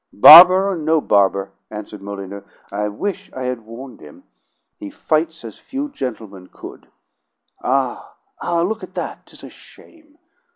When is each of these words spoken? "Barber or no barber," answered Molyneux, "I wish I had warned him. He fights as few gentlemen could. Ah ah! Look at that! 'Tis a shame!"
"Barber 0.11 0.67
or 0.71 0.75
no 0.75 0.99
barber," 0.99 1.51
answered 1.69 2.01
Molyneux, 2.01 2.41
"I 2.71 2.87
wish 2.87 3.31
I 3.33 3.43
had 3.43 3.67
warned 3.67 3.99
him. 4.01 4.23
He 4.79 4.89
fights 4.89 5.45
as 5.45 5.59
few 5.59 5.89
gentlemen 5.89 6.49
could. 6.51 6.87
Ah 7.63 8.15
ah! 8.41 8.63
Look 8.63 8.81
at 8.81 8.95
that! 8.95 9.27
'Tis 9.27 9.43
a 9.43 9.49
shame!" 9.51 10.17